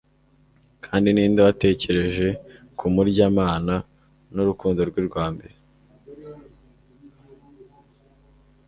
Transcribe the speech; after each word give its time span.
Kandi 0.85 1.07
ninde 1.11 1.39
watekereje 1.47 2.27
kumuryamana 2.77 3.75
nurukundo 4.33 4.79
rwe 4.89 5.01
rwa 5.07 5.25
mbere 5.33 5.55